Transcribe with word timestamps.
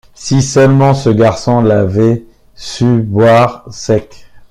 Si 0.15 0.41
seulement 0.41 0.95
ce 0.95 1.11
garçon-là 1.11 1.81
avait 1.81 2.25
su 2.55 3.03
boire 3.03 3.63
sec! 3.71 4.25